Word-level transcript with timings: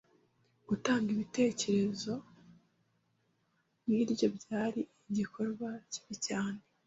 Gutanga 0.67 1.09
itegeko 1.25 2.11
nk’iryo 3.83 4.27
byari 4.37 4.81
igikorwa 5.09 5.69
kibi 5.91 6.15
cyane 6.27 6.59